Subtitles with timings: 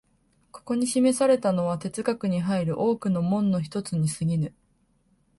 [0.51, 4.51] ここに示されたのは哲学に入る多くの門の一つに過ぎぬ。